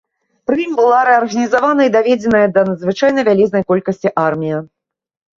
[0.51, 4.57] Пры ім была рэарганізавана і даведзеная да надзвычай вялізнай колькасці армія.